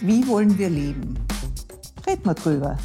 [0.00, 1.18] Wie wollen wir leben?
[2.06, 2.76] Red mal drüber.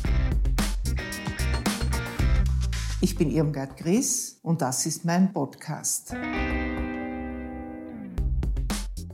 [3.01, 6.15] Ich bin Irmgard Gries und das ist mein Podcast.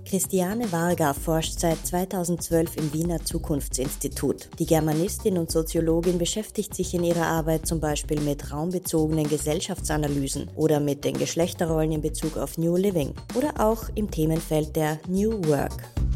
[0.06, 4.50] Christiane Varga forscht seit 2012 im Wiener Zukunftsinstitut.
[4.60, 10.80] Die Germanistin und Soziologin beschäftigt sich in ihrer Arbeit zum Beispiel mit raumbezogenen Gesellschaftsanalysen oder
[10.80, 16.07] mit den Geschlechterrollen in Bezug auf New Living oder auch im Themenfeld der New Work.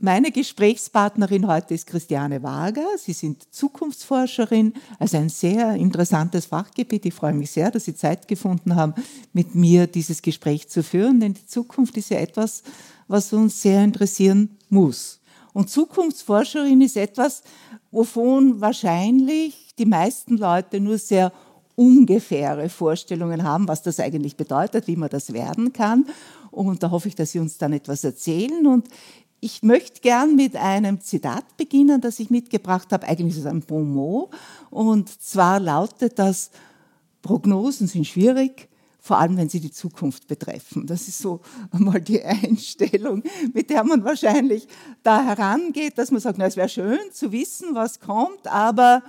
[0.00, 2.86] Meine Gesprächspartnerin heute ist Christiane Wager.
[2.98, 7.04] Sie sind Zukunftsforscherin, also ein sehr interessantes Fachgebiet.
[7.04, 8.94] Ich freue mich sehr, dass Sie Zeit gefunden haben,
[9.32, 12.62] mit mir dieses Gespräch zu führen, denn die Zukunft ist ja etwas,
[13.08, 15.18] was uns sehr interessieren muss.
[15.52, 17.42] Und Zukunftsforscherin ist etwas,
[17.90, 21.32] wovon wahrscheinlich die meisten Leute nur sehr
[21.74, 26.06] ungefähre Vorstellungen haben, was das eigentlich bedeutet, wie man das werden kann.
[26.52, 28.64] Und da hoffe ich, dass Sie uns dann etwas erzählen.
[28.68, 28.88] Und
[29.40, 33.06] ich möchte gern mit einem Zitat beginnen, das ich mitgebracht habe.
[33.06, 34.30] Eigentlich ist es ein Bon mot.
[34.70, 36.50] Und zwar lautet das,
[37.22, 38.68] Prognosen sind schwierig,
[39.00, 40.86] vor allem wenn sie die Zukunft betreffen.
[40.86, 43.22] Das ist so einmal die Einstellung,
[43.52, 44.66] mit der man wahrscheinlich
[45.02, 49.02] da herangeht, dass man sagt, na, es wäre schön zu wissen, was kommt, aber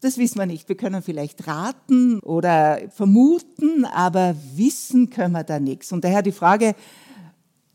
[0.00, 0.68] das wissen wir nicht.
[0.68, 5.92] Wir können vielleicht raten oder vermuten, aber wissen können wir da nichts.
[5.92, 6.74] Und daher die Frage,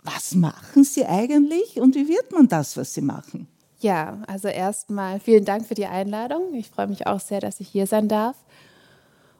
[0.07, 3.47] was machen Sie eigentlich und wie wird man das, was Sie machen?
[3.79, 6.53] Ja, also erstmal vielen Dank für die Einladung.
[6.55, 8.35] Ich freue mich auch sehr, dass ich hier sein darf.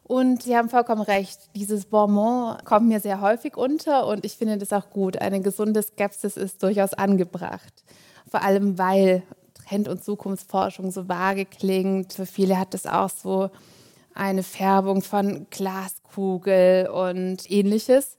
[0.03, 4.57] Und Sie haben vollkommen recht, dieses Bonbon kommt mir sehr häufig unter und ich finde
[4.57, 5.17] das auch gut.
[5.17, 7.83] Eine gesunde Skepsis ist durchaus angebracht.
[8.29, 9.23] Vor allem, weil
[9.67, 12.13] Trend- und Zukunftsforschung so vage klingt.
[12.13, 13.49] Für viele hat das auch so
[14.13, 18.17] eine Färbung von Glaskugel und ähnliches.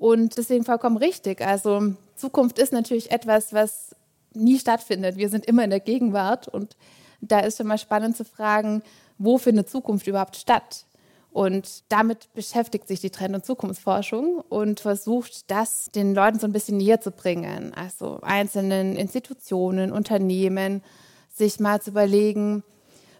[0.00, 1.42] Und deswegen vollkommen richtig.
[1.42, 3.94] Also Zukunft ist natürlich etwas, was
[4.32, 5.18] nie stattfindet.
[5.18, 6.74] Wir sind immer in der Gegenwart und
[7.20, 8.82] da ist schon mal spannend zu fragen,
[9.18, 10.86] wo findet Zukunft überhaupt statt?
[11.32, 16.52] Und damit beschäftigt sich die Trend- und Zukunftsforschung und versucht, das den Leuten so ein
[16.54, 17.74] bisschen näher zu bringen.
[17.74, 20.82] Also einzelnen Institutionen, Unternehmen,
[21.30, 22.64] sich mal zu überlegen,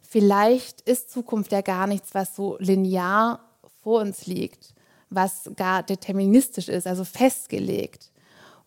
[0.00, 3.40] vielleicht ist Zukunft ja gar nichts, was so linear
[3.82, 4.72] vor uns liegt,
[5.10, 8.10] was gar deterministisch ist, also festgelegt.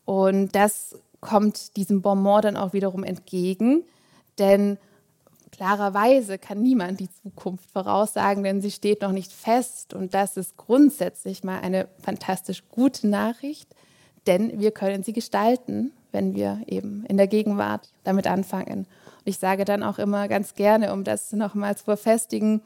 [0.06, 3.84] Und das kommt diesem Bonbon dann auch wiederum entgegen,
[4.38, 4.78] denn
[5.52, 9.94] klarerweise kann niemand die Zukunft voraussagen, denn sie steht noch nicht fest.
[9.94, 13.74] Und das ist grundsätzlich mal eine fantastisch gute Nachricht,
[14.28, 18.80] denn wir können sie gestalten, wenn wir eben in der Gegenwart damit anfangen.
[18.80, 22.62] Und ich sage dann auch immer ganz gerne, um das nochmal zu verfestigen,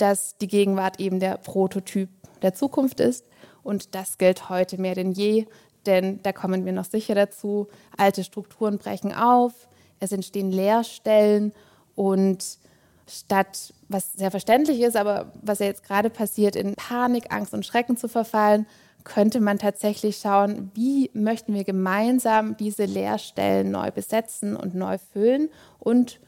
[0.00, 2.08] dass die Gegenwart eben der Prototyp
[2.42, 3.26] der Zukunft ist.
[3.62, 5.46] Und das gilt heute mehr denn je,
[5.86, 7.68] denn da kommen wir noch sicher dazu.
[7.96, 9.68] Alte Strukturen brechen auf,
[9.98, 11.52] es entstehen Leerstellen
[11.94, 12.58] und
[13.06, 17.66] statt, was sehr verständlich ist, aber was ja jetzt gerade passiert, in Panik, Angst und
[17.66, 18.66] Schrecken zu verfallen,
[19.04, 25.48] könnte man tatsächlich schauen, wie möchten wir gemeinsam diese Leerstellen neu besetzen und neu füllen
[25.78, 26.20] und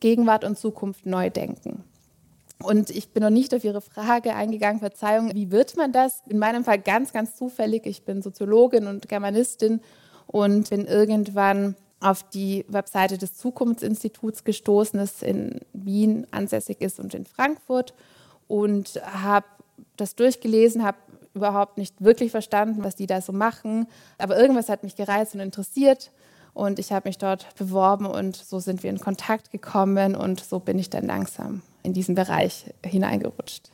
[0.00, 1.84] Gegenwart und Zukunft neu denken.
[2.62, 6.22] Und ich bin noch nicht auf Ihre Frage eingegangen, Verzeihung, wie wird man das?
[6.28, 7.86] In meinem Fall ganz, ganz zufällig.
[7.86, 9.80] Ich bin Soziologin und Germanistin
[10.26, 17.14] und bin irgendwann auf die Webseite des Zukunftsinstituts gestoßen, das in Wien ansässig ist und
[17.14, 17.94] in Frankfurt
[18.48, 19.46] und habe
[19.96, 20.98] das durchgelesen, habe
[21.34, 23.86] überhaupt nicht wirklich verstanden, was die da so machen,
[24.18, 26.10] aber irgendwas hat mich gereizt und interessiert
[26.54, 30.58] und ich habe mich dort beworben und so sind wir in Kontakt gekommen und so
[30.58, 33.70] bin ich dann langsam in diesen Bereich hineingerutscht.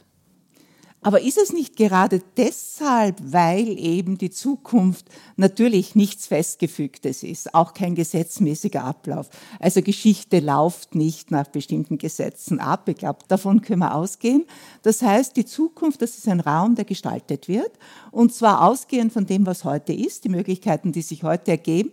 [1.05, 7.75] Aber ist es nicht gerade deshalb, weil eben die Zukunft natürlich nichts Festgefügtes ist, auch
[7.75, 9.29] kein gesetzmäßiger Ablauf?
[9.59, 12.89] Also Geschichte läuft nicht nach bestimmten Gesetzen ab.
[12.89, 14.45] Ich glaube, davon können wir ausgehen.
[14.83, 17.73] Das heißt, die Zukunft, das ist ein Raum, der gestaltet wird.
[18.13, 21.91] Und zwar ausgehend von dem, was heute ist, die Möglichkeiten, die sich heute ergeben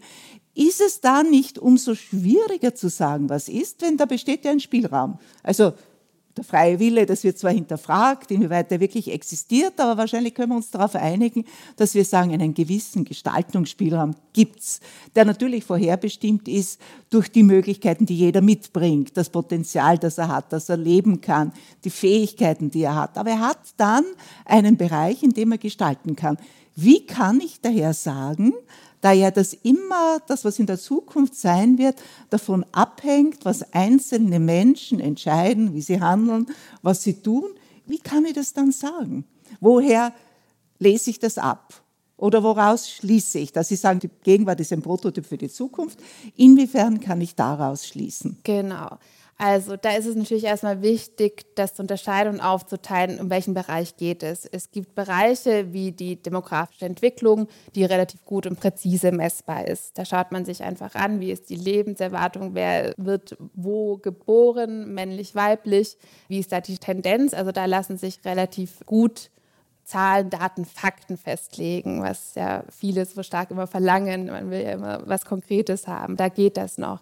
[0.56, 4.60] ist es da nicht umso schwieriger zu sagen, was ist, wenn da besteht ja ein
[4.60, 5.18] Spielraum.
[5.42, 5.72] Also
[6.38, 10.56] der freie Wille, das wird zwar hinterfragt, inwieweit der wirklich existiert, aber wahrscheinlich können wir
[10.58, 11.44] uns darauf einigen,
[11.76, 14.80] dass wir sagen, einen gewissen Gestaltungsspielraum gibt's,
[15.16, 16.80] der natürlich vorherbestimmt ist
[17.10, 21.52] durch die Möglichkeiten, die jeder mitbringt, das Potenzial, das er hat, das er leben kann,
[21.84, 23.18] die Fähigkeiten, die er hat.
[23.18, 24.06] Aber er hat dann
[24.46, 26.38] einen Bereich, in dem er gestalten kann.
[26.76, 28.54] Wie kann ich daher sagen,
[29.02, 31.96] da ja das immer, das was in der Zukunft sein wird,
[32.30, 36.48] davon abhängt, was einzelne Menschen entscheiden, wie sie handeln,
[36.82, 37.50] was sie tun.
[37.86, 39.26] Wie kann ich das dann sagen?
[39.60, 40.14] Woher
[40.80, 41.82] lese ich das ab?
[42.18, 43.54] Oder woraus schließe ich?
[43.54, 46.00] Dass Sie sagen, die Gegenwart ist ein Prototyp für die Zukunft.
[46.36, 48.38] Inwiefern kann ich daraus schließen?
[48.44, 48.98] Genau.
[49.42, 53.96] Also da ist es natürlich erstmal wichtig, das zu unterscheiden und aufzuteilen, um welchen Bereich
[53.96, 54.46] geht es.
[54.46, 59.98] Es gibt Bereiche wie die demografische Entwicklung, die relativ gut und präzise messbar ist.
[59.98, 65.36] Da schaut man sich einfach an, wie ist die Lebenserwartung, wer wird wo geboren, männlich,
[65.36, 65.98] weiblich,
[66.28, 67.34] wie ist da die Tendenz.
[67.34, 69.32] Also da lassen sich relativ gut
[69.86, 74.26] Zahlen, Daten, Fakten festlegen, was ja viele so stark immer verlangen.
[74.26, 76.18] Man will ja immer was Konkretes haben.
[76.18, 77.00] Da geht das noch.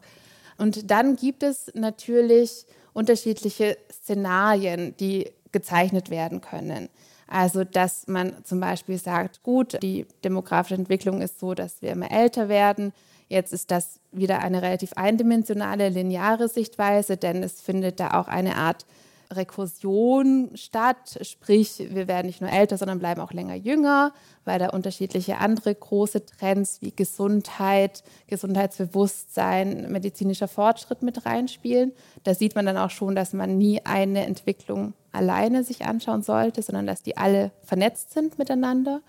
[0.57, 6.89] Und dann gibt es natürlich unterschiedliche Szenarien, die gezeichnet werden können.
[7.27, 12.09] Also, dass man zum Beispiel sagt, gut, die demografische Entwicklung ist so, dass wir immer
[12.09, 12.94] älter werden.
[13.27, 18.56] Jetzt ist das wieder eine relativ eindimensionale, lineare Sichtweise, denn es findet da auch eine
[18.56, 18.86] Art
[19.32, 24.14] Rekursion statt, sprich wir werden nicht nur älter, sondern bleiben auch länger jünger,
[24.46, 31.92] weil da unterschiedliche andere große Trends wie Gesundheit, Gesundheitsbewusstsein, medizinischer Fortschritt mit reinspielen.
[32.24, 36.62] Da sieht man dann auch schon, dass man nie eine Entwicklung alleine sich anschauen sollte,
[36.62, 39.02] sondern dass die alle vernetzt sind miteinander.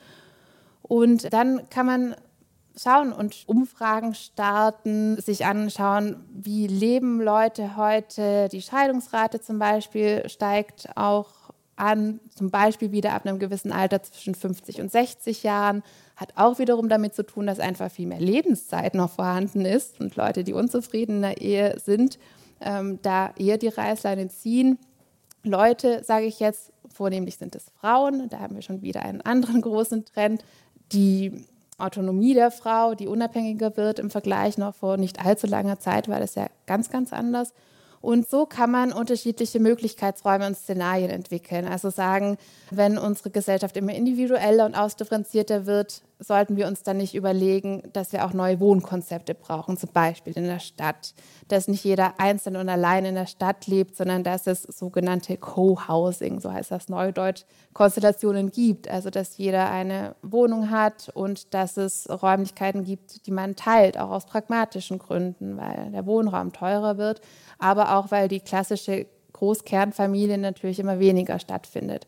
[0.82, 2.16] Und dann kann man
[2.78, 8.48] schauen und Umfragen starten, sich anschauen, wie leben Leute heute.
[8.50, 11.28] Die Scheidungsrate zum Beispiel steigt auch
[11.76, 15.82] an, zum Beispiel wieder ab einem gewissen Alter zwischen 50 und 60 Jahren.
[16.16, 20.16] Hat auch wiederum damit zu tun, dass einfach viel mehr Lebenszeit noch vorhanden ist und
[20.16, 22.18] Leute, die unzufrieden in der Ehe sind,
[22.60, 24.78] ähm, da eher die Reißleine ziehen.
[25.44, 29.60] Leute, sage ich jetzt, vornehmlich sind es Frauen, da haben wir schon wieder einen anderen
[29.62, 30.44] großen Trend,
[30.92, 31.44] die
[31.78, 36.18] Autonomie der Frau, die unabhängiger wird im Vergleich noch vor nicht allzu langer Zeit, war
[36.18, 37.54] das ja ganz, ganz anders.
[38.00, 41.66] Und so kann man unterschiedliche Möglichkeitsräume und Szenarien entwickeln.
[41.66, 42.36] Also sagen,
[42.70, 48.12] wenn unsere Gesellschaft immer individueller und ausdifferenzierter wird, sollten wir uns dann nicht überlegen, dass
[48.12, 51.14] wir auch neue Wohnkonzepte brauchen, zum Beispiel in der Stadt.
[51.46, 56.40] Dass nicht jeder einzeln und allein in der Stadt lebt, sondern dass es sogenannte Co-Housing,
[56.40, 58.88] so heißt das Neudeutsch, Konstellationen gibt.
[58.88, 64.10] Also dass jeder eine Wohnung hat und dass es Räumlichkeiten gibt, die man teilt, auch
[64.10, 67.20] aus pragmatischen Gründen, weil der Wohnraum teurer wird,
[67.58, 72.06] aber auch weil die klassische Großkernfamilie natürlich immer weniger stattfindet.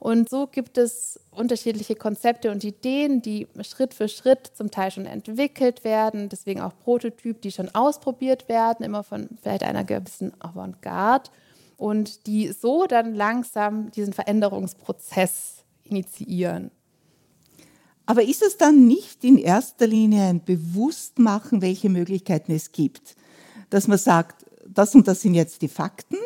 [0.00, 5.04] Und so gibt es unterschiedliche Konzepte und Ideen, die Schritt für Schritt zum Teil schon
[5.04, 11.30] entwickelt werden, deswegen auch Prototyp, die schon ausprobiert werden, immer von vielleicht einer gewissen Avantgarde
[11.76, 16.70] und die so dann langsam diesen Veränderungsprozess initiieren.
[18.06, 23.16] Aber ist es dann nicht in erster Linie ein Bewusstmachen, welche Möglichkeiten es gibt?
[23.68, 26.16] Dass man sagt, das und das sind jetzt die Fakten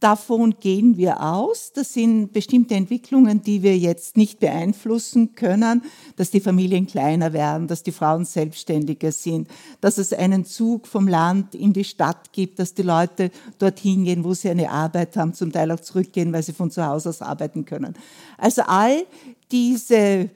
[0.00, 1.72] Davon gehen wir aus.
[1.74, 5.82] Das sind bestimmte Entwicklungen, die wir jetzt nicht beeinflussen können,
[6.16, 9.48] dass die Familien kleiner werden, dass die Frauen selbstständiger sind,
[9.82, 14.24] dass es einen Zug vom Land in die Stadt gibt, dass die Leute dorthin gehen,
[14.24, 17.20] wo sie eine Arbeit haben, zum Teil auch zurückgehen, weil sie von zu Hause aus
[17.20, 17.94] arbeiten können.
[18.38, 19.04] Also all
[19.52, 20.30] diese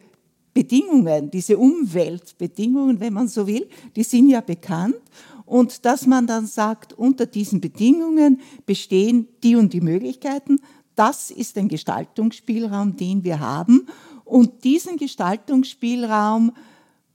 [0.53, 4.95] Bedingungen, diese Umweltbedingungen, wenn man so will, die sind ja bekannt
[5.47, 10.61] und dass man dann sagt, unter diesen Bedingungen bestehen die und die Möglichkeiten.
[10.95, 13.87] Das ist ein Gestaltungsspielraum, den wir haben.
[14.25, 16.53] Und diesen Gestaltungsspielraum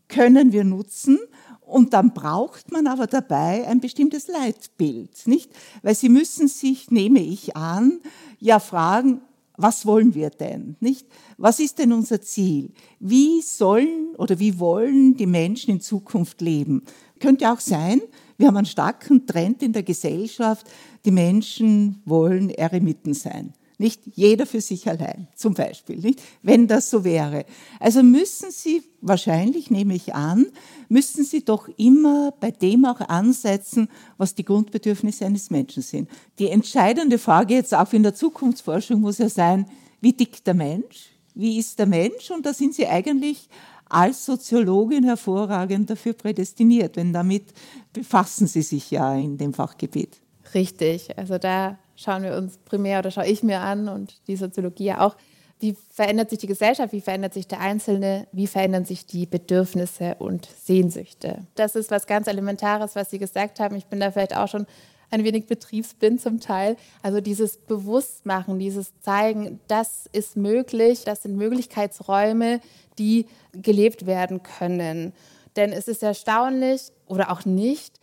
[0.07, 1.19] können wir nutzen.
[1.61, 5.51] Und dann braucht man aber dabei ein bestimmtes Leitbild, nicht?
[5.83, 7.99] Weil Sie müssen sich, nehme ich an,
[8.39, 9.21] ja fragen,
[9.61, 11.05] was wollen wir denn, nicht?
[11.37, 12.71] Was ist denn unser Ziel?
[12.99, 16.83] Wie sollen oder wie wollen die Menschen in Zukunft leben?
[17.19, 18.01] Könnte auch sein,
[18.37, 20.65] wir haben einen starken Trend in der Gesellschaft,
[21.03, 23.53] die Menschen wollen Eremiten sein.
[23.81, 26.21] Nicht jeder für sich allein, zum Beispiel, nicht?
[26.43, 27.45] Wenn das so wäre.
[27.79, 30.47] Also müssen Sie, wahrscheinlich nehme ich an,
[30.89, 36.09] müssen Sie doch immer bei dem auch ansetzen, was die Grundbedürfnisse eines Menschen sind.
[36.39, 39.65] Die entscheidende Frage jetzt auch in der Zukunftsforschung muss ja sein,
[40.01, 41.11] wie tickt der Mensch?
[41.33, 42.31] Wie ist der Mensch?
[42.31, 43.47] Und da sind Sie eigentlich
[43.87, 47.53] als Soziologin hervorragend dafür prädestiniert, denn damit
[47.93, 50.17] befassen Sie sich ja in dem Fachgebiet.
[50.53, 54.85] Richtig, also da schauen wir uns primär oder schaue ich mir an und die Soziologie
[54.85, 55.15] ja auch,
[55.59, 60.15] wie verändert sich die Gesellschaft, wie verändert sich der Einzelne, wie verändern sich die Bedürfnisse
[60.17, 61.45] und Sehnsüchte.
[61.55, 63.75] Das ist was ganz Elementares, was Sie gesagt haben.
[63.75, 64.65] Ich bin da vielleicht auch schon
[65.11, 66.77] ein wenig betriebsblind zum Teil.
[67.01, 72.61] Also dieses Bewusstmachen, dieses Zeigen, das ist möglich, das sind Möglichkeitsräume,
[72.97, 75.11] die gelebt werden können.
[75.57, 77.99] Denn es ist erstaunlich oder auch nicht,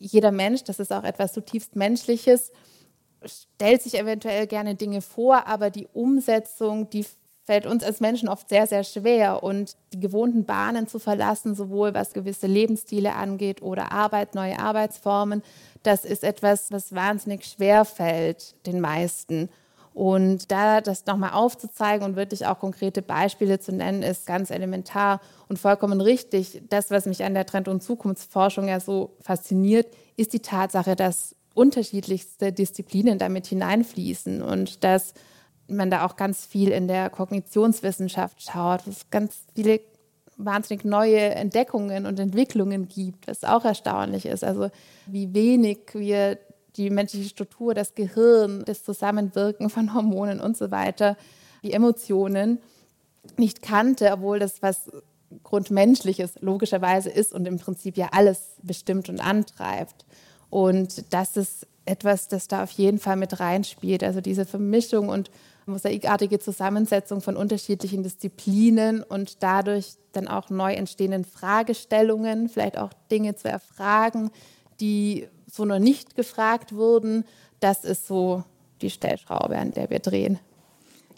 [0.00, 2.50] jeder Mensch, das ist auch etwas zutiefst Menschliches,
[3.24, 7.04] stellt sich eventuell gerne Dinge vor, aber die Umsetzung, die
[7.44, 11.94] fällt uns als Menschen oft sehr, sehr schwer und die gewohnten Bahnen zu verlassen, sowohl
[11.94, 15.42] was gewisse Lebensstile angeht oder Arbeit, neue Arbeitsformen,
[15.82, 19.48] das ist etwas, was wahnsinnig schwer fällt den meisten.
[19.94, 25.20] Und da das nochmal aufzuzeigen und wirklich auch konkrete Beispiele zu nennen, ist ganz elementar
[25.48, 26.62] und vollkommen richtig.
[26.68, 31.34] Das, was mich an der Trend- und Zukunftsforschung ja so fasziniert, ist die Tatsache, dass
[31.58, 35.12] unterschiedlichste Disziplinen damit hineinfließen und dass
[35.66, 39.80] man da auch ganz viel in der Kognitionswissenschaft schaut, wo es ganz viele
[40.36, 44.44] wahnsinnig neue Entdeckungen und Entwicklungen gibt, was auch erstaunlich ist.
[44.44, 44.70] Also
[45.06, 46.38] wie wenig wir
[46.76, 51.16] die menschliche Struktur, das Gehirn, das Zusammenwirken von Hormonen und so weiter,
[51.64, 52.60] die Emotionen
[53.36, 54.90] nicht kannte, obwohl das was
[55.42, 60.06] Grundmenschliches logischerweise ist und im Prinzip ja alles bestimmt und antreibt.
[60.50, 64.04] Und das ist etwas, das da auf jeden Fall mit reinspielt.
[64.04, 65.30] Also diese Vermischung und
[65.66, 73.36] mosaikartige Zusammensetzung von unterschiedlichen Disziplinen und dadurch dann auch neu entstehenden Fragestellungen, vielleicht auch Dinge
[73.36, 74.30] zu erfragen,
[74.80, 77.24] die so noch nicht gefragt wurden.
[77.60, 78.44] Das ist so
[78.80, 80.38] die Stellschraube, an der wir drehen.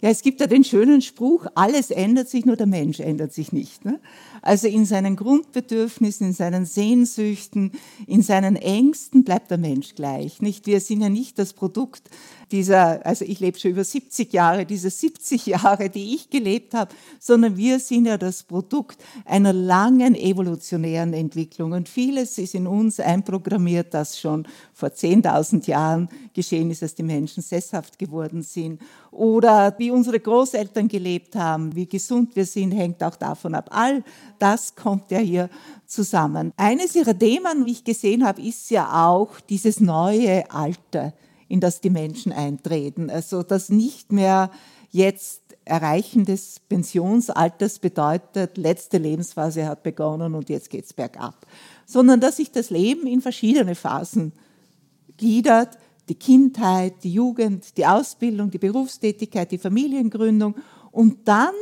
[0.01, 3.51] Ja, es gibt ja den schönen Spruch, alles ändert sich, nur der Mensch ändert sich
[3.51, 3.85] nicht.
[3.85, 3.99] Ne?
[4.41, 7.71] Also in seinen Grundbedürfnissen, in seinen Sehnsüchten,
[8.07, 10.41] in seinen Ängsten bleibt der Mensch gleich.
[10.41, 10.65] Nicht?
[10.65, 12.09] Wir sind ja nicht das Produkt
[12.51, 16.93] dieser, also ich lebe schon über 70 Jahre, diese 70 Jahre, die ich gelebt habe,
[17.19, 21.71] sondern wir sind ja das Produkt einer langen evolutionären Entwicklung.
[21.71, 27.03] Und vieles ist in uns einprogrammiert, das schon vor 10.000 Jahren geschehen ist, als die
[27.03, 28.81] Menschen sesshaft geworden sind.
[29.11, 33.69] Oder wie unsere Großeltern gelebt haben, wie gesund wir sind, hängt auch davon ab.
[33.71, 34.03] All
[34.39, 35.49] das kommt ja hier
[35.85, 36.53] zusammen.
[36.57, 41.13] Eines ihrer Themen, wie ich gesehen habe, ist ja auch dieses neue Alter
[41.51, 43.09] in das die Menschen eintreten.
[43.09, 44.51] Also das nicht mehr
[44.89, 51.45] jetzt Erreichen des Pensionsalters bedeutet, letzte Lebensphase hat begonnen und jetzt geht es bergab,
[51.85, 54.31] sondern dass sich das Leben in verschiedene Phasen
[55.17, 55.77] gliedert,
[56.09, 60.55] die Kindheit, die Jugend, die Ausbildung, die Berufstätigkeit, die Familiengründung.
[60.91, 61.53] Und dann,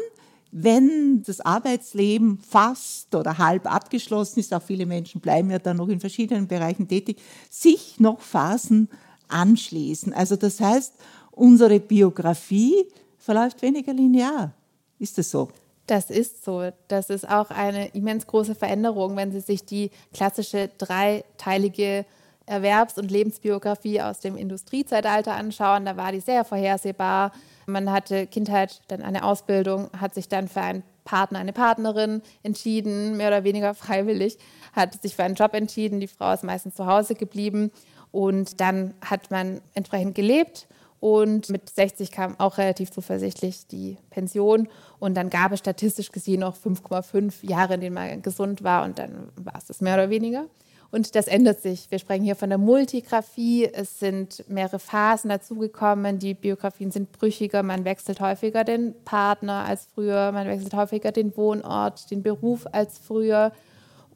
[0.52, 5.90] wenn das Arbeitsleben fast oder halb abgeschlossen ist, auch viele Menschen bleiben ja dann noch
[5.90, 8.88] in verschiedenen Bereichen tätig, sich noch Phasen
[9.30, 10.14] anschließen.
[10.14, 10.94] Also das heißt,
[11.32, 12.86] unsere Biografie
[13.18, 14.54] verläuft weniger linear.
[15.00, 15.50] Ist das so?
[15.88, 16.70] Das ist so.
[16.88, 22.06] Das ist auch eine immens große Veränderung, wenn Sie sich die klassische dreiteilige
[22.46, 25.86] Erwerbs- und Lebensbiografie aus dem Industriezeitalter anschauen.
[25.86, 27.32] Da war die sehr vorhersehbar.
[27.66, 33.18] Man hatte Kindheit, dann eine Ausbildung, hat sich dann für einen Partner, eine Partnerin entschieden,
[33.18, 34.38] mehr oder weniger freiwillig,
[34.74, 36.00] hat sich für einen Job entschieden.
[36.00, 37.72] Die Frau ist meistens zu Hause geblieben
[38.12, 40.68] und dann hat man entsprechend gelebt
[41.00, 44.68] und mit 60 kam auch relativ zuversichtlich die Pension.
[45.00, 48.84] Und dann gab es statistisch gesehen noch 5,5 Jahre, in denen man gesund war.
[48.84, 50.46] Und dann war es das mehr oder weniger.
[50.92, 51.90] Und das ändert sich.
[51.90, 53.66] Wir sprechen hier von der Multigraphie.
[53.66, 56.20] Es sind mehrere Phasen dazugekommen.
[56.20, 57.64] Die Biografien sind brüchiger.
[57.64, 60.32] Man wechselt häufiger den Partner als früher.
[60.34, 63.54] Man wechselt häufiger den Wohnort, den Beruf als früher.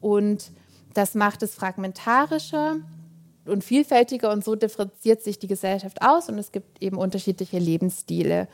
[0.00, 0.50] Und
[0.92, 2.80] das macht es fragmentarischer
[3.46, 8.48] und vielfältiger und so differenziert sich die Gesellschaft aus und es gibt eben unterschiedliche Lebensstile.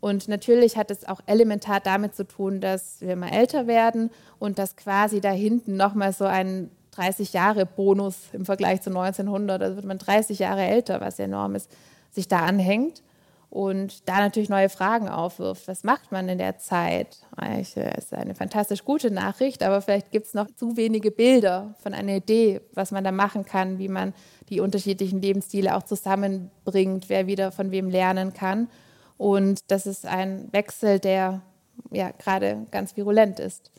[0.00, 4.58] Und natürlich hat es auch elementar damit zu tun, dass wir mal älter werden und
[4.58, 9.98] dass quasi da hinten nochmal so ein 30-Jahre-Bonus im Vergleich zu 1900, also wird man
[9.98, 11.70] 30 Jahre älter, was enorm ist,
[12.12, 13.02] sich da anhängt
[13.50, 15.68] und da natürlich neue Fragen aufwirft.
[15.68, 17.18] Was macht man in der Zeit?
[17.36, 21.74] Eigentlich äh, ist eine fantastisch gute Nachricht, aber vielleicht gibt es noch zu wenige Bilder
[21.82, 24.12] von einer Idee, was man da machen kann, wie man
[24.48, 28.68] die unterschiedlichen Lebensstile auch zusammenbringt, wer wieder von wem lernen kann.
[29.16, 31.42] Und das ist ein Wechsel, der
[31.90, 33.70] ja gerade ganz virulent ist.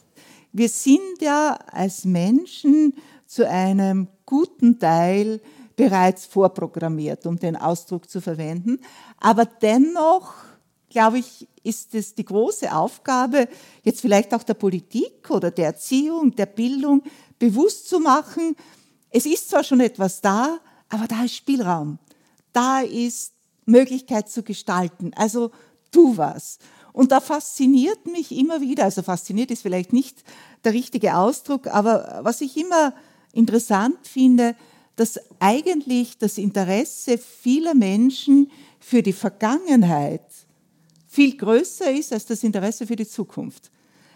[0.51, 2.93] Wir sind ja als Menschen
[3.25, 5.41] zu einem guten Teil
[5.75, 8.79] bereits vorprogrammiert, um den Ausdruck zu verwenden.
[9.19, 10.33] Aber dennoch,
[10.89, 13.47] glaube ich, ist es die große Aufgabe,
[13.83, 17.03] jetzt vielleicht auch der Politik oder der Erziehung, der Bildung
[17.39, 18.55] bewusst zu machen,
[19.09, 21.99] es ist zwar schon etwas da, aber da ist Spielraum.
[22.53, 23.33] Da ist
[23.65, 25.11] Möglichkeit zu gestalten.
[25.15, 25.51] Also
[25.91, 26.59] tu was.
[26.93, 30.23] Und da fasziniert mich immer wieder, also fasziniert ist vielleicht nicht
[30.63, 32.93] der richtige Ausdruck, aber was ich immer
[33.33, 34.55] interessant finde,
[34.95, 38.49] dass eigentlich das Interesse vieler Menschen
[38.79, 40.21] für die Vergangenheit
[41.07, 43.71] viel größer ist als das Interesse für die Zukunft.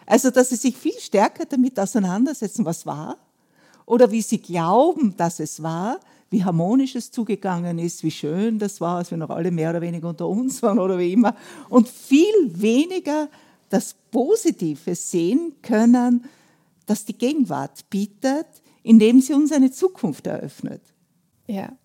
[0.06, 3.18] Also, dass sie sich viel stärker damit auseinandersetzen, was war
[3.86, 8.82] oder wie sie glauben, dass es war, wie harmonisch es zugegangen ist, wie schön das
[8.82, 11.36] war, als wir noch alle mehr oder weniger unter uns waren oder wie immer.
[11.70, 13.30] Und viel weniger,
[13.70, 16.26] das Positive sehen können,
[16.86, 18.48] das die Gegenwart bietet,
[18.84, 20.82] indem sie uns eine Zukunft eröffnet.
[21.48, 21.78] Ja.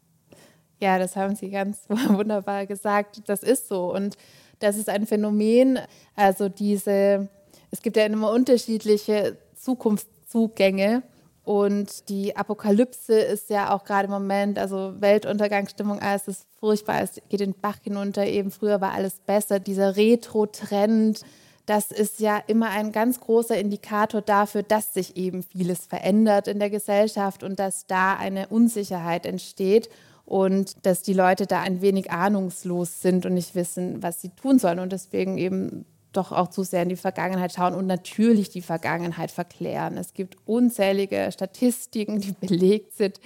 [0.80, 3.22] Ja, das haben Sie ganz wunderbar gesagt.
[3.26, 3.92] Das ist so.
[3.92, 4.16] Und
[4.58, 5.78] das ist ein Phänomen,
[6.14, 7.28] also diese,
[7.70, 11.02] es gibt ja immer unterschiedliche Zukunftszugänge.
[11.44, 17.20] Und die Apokalypse ist ja auch gerade im Moment, also Weltuntergangsstimmung, alles ist furchtbar, es
[17.28, 18.26] geht den Bach hinunter.
[18.26, 19.60] Eben früher war alles besser.
[19.60, 21.20] Dieser Retro-Trend,
[21.66, 26.59] das ist ja immer ein ganz großer Indikator dafür, dass sich eben vieles verändert in
[26.59, 29.88] der Gesellschaft und dass da eine Unsicherheit entsteht
[30.26, 34.59] und dass die Leute da ein wenig ahnungslos sind und nicht wissen, was sie tun
[34.59, 38.62] sollen und deswegen eben doch auch zu sehr in die Vergangenheit schauen und natürlich die
[38.62, 39.97] Vergangenheit verklären.
[39.97, 43.21] Es gibt unzählige Statistiken, die belegt sind.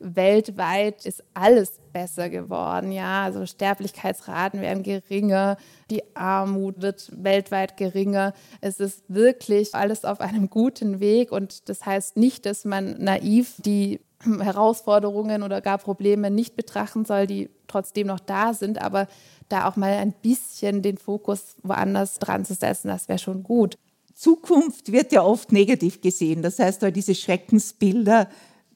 [0.00, 2.92] Weltweit ist alles besser geworden.
[2.92, 5.56] Ja, also Sterblichkeitsraten werden geringer,
[5.90, 8.32] die Armut wird weltweit geringer.
[8.60, 13.54] Es ist wirklich alles auf einem guten Weg und das heißt nicht, dass man naiv
[13.58, 14.00] die
[14.40, 19.08] Herausforderungen oder gar Probleme nicht betrachten soll, die trotzdem noch da sind, aber
[19.48, 23.78] da auch mal ein bisschen den Fokus woanders dran zu setzen, das wäre schon gut.
[24.18, 26.42] Zukunft wird ja oft negativ gesehen.
[26.42, 28.28] Das heißt, weil diese Schreckensbilder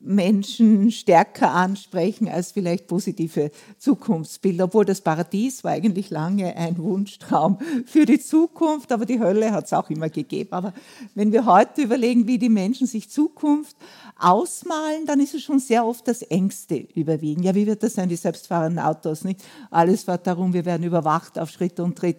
[0.04, 7.58] Menschen stärker ansprechen als vielleicht positive Zukunftsbilder, obwohl das Paradies war eigentlich lange ein Wunschtraum
[7.86, 10.52] für die Zukunft, aber die Hölle hat es auch immer gegeben.
[10.52, 10.74] Aber
[11.14, 13.76] wenn wir heute überlegen, wie die Menschen sich Zukunft
[14.18, 17.42] ausmalen, dann ist es schon sehr oft das Ängste überwiegen.
[17.42, 19.40] Ja, wie wird das sein, die selbstfahrenden Autos, nicht?
[19.70, 22.18] Alles fährt darum, wir werden überwacht auf Schritt und Tritt.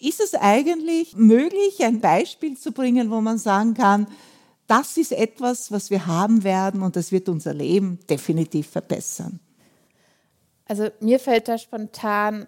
[0.00, 4.08] Ist es eigentlich möglich, ein Beispiel zu bringen, wo man sagen kann,
[4.72, 9.38] das ist etwas, was wir haben werden und das wird unser Leben definitiv verbessern.
[10.64, 12.46] Also mir fällt da spontan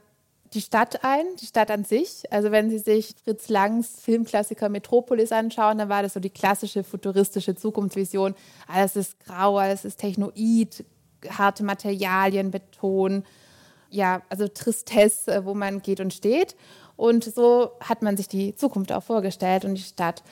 [0.54, 2.22] die Stadt ein, die Stadt an sich.
[2.30, 6.82] Also wenn Sie sich Fritz Langs Filmklassiker Metropolis anschauen, dann war das so die klassische
[6.82, 8.34] futuristische Zukunftsvision.
[8.68, 10.82] Alles ist grau, alles ist technoid,
[11.28, 13.24] harte Materialien, Beton.
[13.90, 16.56] Ja, also Tristesse, wo man geht und steht.
[16.96, 20.22] Und so hat man sich die Zukunft auch vorgestellt und die Stadt.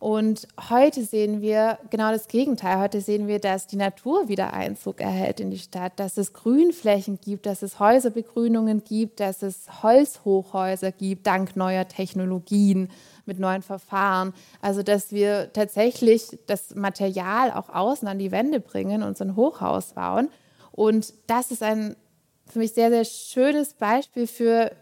[0.00, 2.78] Und heute sehen wir genau das Gegenteil.
[2.80, 7.20] Heute sehen wir, dass die Natur wieder Einzug erhält in die Stadt, dass es Grünflächen
[7.20, 12.88] gibt, dass es Häuserbegrünungen gibt, dass es Holzhochhäuser gibt, dank neuer Technologien
[13.26, 14.32] mit neuen Verfahren.
[14.62, 19.36] Also, dass wir tatsächlich das Material auch außen an die Wände bringen und so ein
[19.36, 20.30] Hochhaus bauen.
[20.72, 21.94] Und das ist ein
[22.46, 24.72] für mich sehr, sehr schönes Beispiel für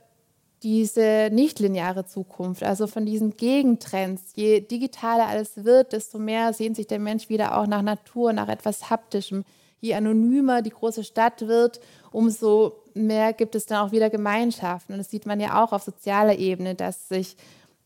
[0.62, 4.32] diese nichtlineare Zukunft, also von diesen Gegentrends.
[4.34, 8.48] Je digitaler alles wird, desto mehr sehnt sich der Mensch wieder auch nach Natur, nach
[8.48, 9.44] etwas Haptischem.
[9.80, 14.94] Je anonymer die große Stadt wird, umso mehr gibt es dann auch wieder Gemeinschaften.
[14.94, 17.36] Und das sieht man ja auch auf sozialer Ebene, dass sich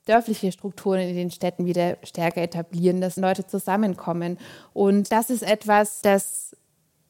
[0.07, 4.39] dörfliche Strukturen in den Städten wieder stärker etablieren, dass Leute zusammenkommen.
[4.73, 6.57] Und das ist etwas, das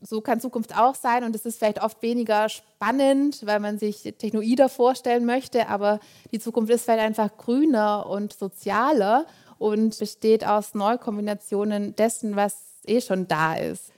[0.02, 4.02] so kann Zukunft auch sein und es ist vielleicht oft weniger spannend, weil man sich
[4.18, 6.00] technoider vorstellen möchte, aber
[6.32, 9.26] die Zukunft ist vielleicht einfach grüner und sozialer
[9.58, 13.92] und besteht aus Neukombinationen dessen, was eh schon da ist.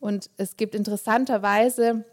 [0.00, 2.04] Und es gibt interessanterweise,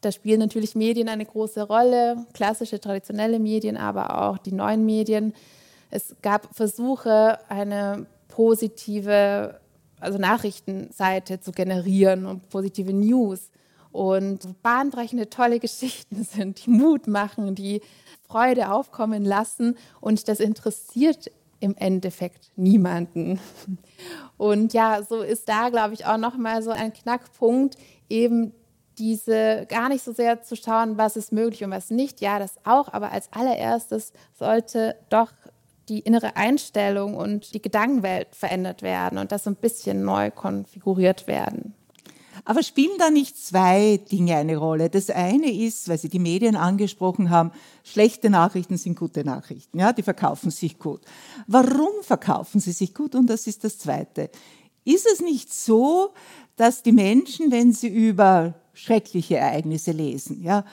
[0.00, 5.34] da spielen natürlich Medien eine große Rolle, klassische, traditionelle Medien, aber auch die neuen Medien.
[5.90, 9.60] Es gab Versuche, eine positive
[10.00, 13.50] also Nachrichtenseite zu generieren und positive News
[13.92, 17.80] und bahnbrechende, tolle Geschichten sind, die Mut machen, die
[18.28, 21.30] Freude aufkommen lassen und das interessiert
[21.60, 23.40] im Endeffekt niemanden.
[24.36, 27.76] Und ja, so ist da, glaube ich, auch nochmal so ein Knackpunkt,
[28.10, 28.52] eben
[28.98, 32.20] diese gar nicht so sehr zu schauen, was ist möglich und was nicht.
[32.20, 35.32] Ja, das auch, aber als allererstes sollte doch
[35.88, 41.26] die innere Einstellung und die Gedankenwelt verändert werden und das so ein bisschen neu konfiguriert
[41.26, 41.74] werden.
[42.44, 44.88] Aber spielen da nicht zwei Dinge eine Rolle?
[44.88, 47.50] Das eine ist, weil Sie die Medien angesprochen haben,
[47.82, 49.80] schlechte Nachrichten sind gute Nachrichten.
[49.80, 51.00] Ja, die verkaufen sich gut.
[51.48, 53.16] Warum verkaufen sie sich gut?
[53.16, 54.30] Und das ist das zweite.
[54.84, 56.10] Ist es nicht so,
[56.54, 60.64] dass die Menschen, wenn sie über schreckliche Ereignisse lesen, ja,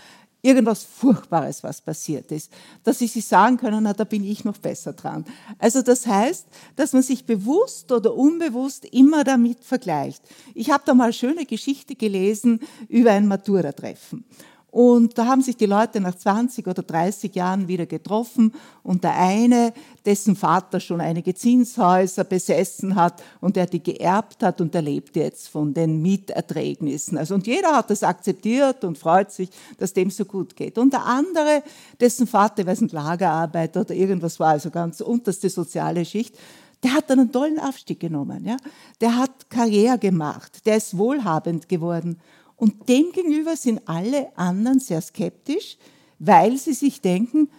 [0.44, 2.52] irgendwas Furchtbares, was passiert ist,
[2.84, 5.26] dass sie sich sagen können, na, da bin ich noch besser dran.
[5.58, 10.22] Also das heißt, dass man sich bewusst oder unbewusst immer damit vergleicht.
[10.54, 14.26] Ich habe da mal eine schöne Geschichte gelesen über ein Matura-Treffen.
[14.74, 19.16] Und da haben sich die Leute nach 20 oder 30 Jahren wieder getroffen und der
[19.16, 19.72] eine,
[20.04, 25.16] dessen Vater schon einige Zinshäuser besessen hat und der die geerbt hat und der lebt
[25.16, 27.20] jetzt von den Mieterträgnissen.
[27.20, 30.80] Also, und jeder hat das akzeptiert und freut sich, dass dem so gut geht.
[30.80, 31.62] Und der andere,
[32.00, 36.36] dessen Vater, weiß ein Lagerarbeiter oder irgendwas war, also ganz unterste soziale Schicht,
[36.82, 38.44] der hat einen tollen Aufstieg genommen.
[38.44, 38.58] Ja?
[39.02, 42.20] Der hat Karriere gemacht, der ist wohlhabend geworden.
[42.64, 45.78] Und demgegenüber sind alle anderen sehr skeptisch,
[46.18, 47.50] weil sie sich denken,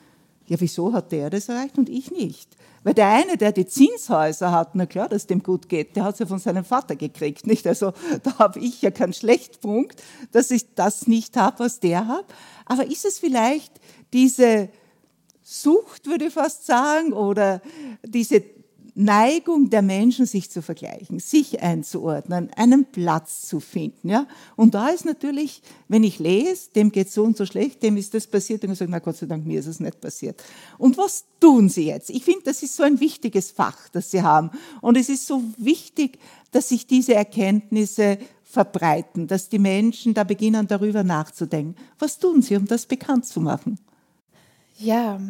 [0.47, 2.57] ja, wieso hat der das erreicht und ich nicht?
[2.85, 6.14] Weil der eine, der die Zinshäuser hat, na klar, dass dem gut geht, der hat
[6.14, 7.67] es ja von seinem Vater gekriegt, nicht?
[7.67, 12.25] Also da habe ich ja keinen Schlechtpunkt, dass ich das nicht habe, was der hat.
[12.64, 13.75] Aber ist es vielleicht
[14.14, 14.71] diese
[15.43, 17.61] Sucht, würde ich fast sagen, oder
[18.03, 18.43] diese
[18.96, 24.09] Neigung der Menschen, sich zu vergleichen, sich einzuordnen, einen Platz zu finden.
[24.09, 24.26] Ja?
[24.54, 28.14] Und da ist natürlich, wenn ich lese, dem geht so und so schlecht, dem ist
[28.14, 30.42] das passiert, und ich sage, na Gott sei Dank, mir ist es nicht passiert.
[30.78, 32.09] Und was tun sie jetzt?
[32.11, 34.50] Ich finde, das ist so ein wichtiges Fach, das sie haben.
[34.80, 36.18] Und es ist so wichtig,
[36.52, 41.74] dass sich diese Erkenntnisse verbreiten, dass die Menschen da beginnen, darüber nachzudenken.
[41.98, 43.80] Was tun sie, um das bekannt zu machen?
[44.78, 45.20] Ja,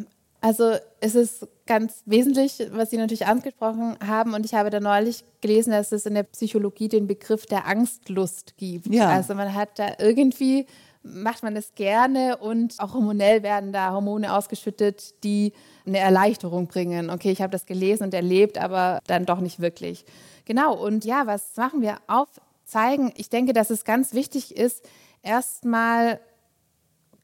[0.45, 4.35] also es ist ganz wesentlich, was Sie natürlich angesprochen haben.
[4.35, 8.59] Und ich habe da neulich gelesen, dass es in der Psychologie den Begriff der Angstlust
[8.59, 8.89] gibt.
[8.89, 9.09] Ja.
[9.09, 10.67] Also man hat da irgendwie,
[11.03, 15.55] macht man es gerne und auch hormonell werden da Hormone ausgeschüttet, die
[15.87, 17.09] eine Erleichterung bringen.
[17.09, 20.05] Okay, ich habe das gelesen und erlebt, aber dann doch nicht wirklich.
[20.45, 21.97] Genau, und ja, was machen wir?
[22.07, 23.15] Aufzeigen.
[23.17, 24.85] Ich denke, dass es ganz wichtig ist,
[25.23, 26.21] erstmal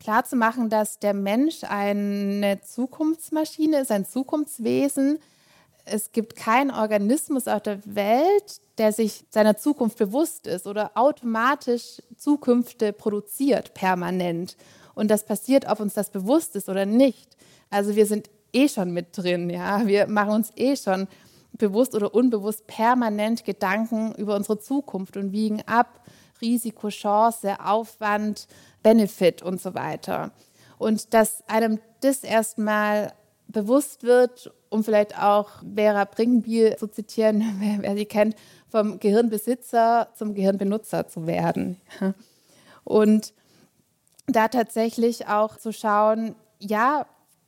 [0.01, 5.19] klarzumachen, dass der Mensch eine Zukunftsmaschine ist, ein Zukunftswesen.
[5.85, 12.03] Es gibt keinen Organismus auf der Welt, der sich seiner Zukunft bewusst ist oder automatisch
[12.17, 14.57] Zukünfte produziert, permanent.
[14.95, 17.37] Und das passiert, ob uns das bewusst ist oder nicht.
[17.71, 19.87] Also wir sind eh schon mit drin, ja.
[19.87, 21.09] Wir machen uns eh schon
[21.53, 26.01] bewusst oder unbewusst permanent Gedanken über unsere Zukunft und wiegen ab
[26.40, 28.46] Risiko, Chance, Aufwand,
[28.83, 30.33] Benefit und so weiter.
[30.79, 33.12] Und dass einem das erstmal
[33.48, 38.37] bewusst wird, um vielleicht auch Vera Bringenbiel zu zitieren, wer, wer, sie kennt,
[38.68, 41.81] vom Gehirnbesitzer zum Gehirnbenutzer zu werden.
[42.85, 43.35] Und
[44.26, 47.07] da tatsächlich auch zu schauen, ja,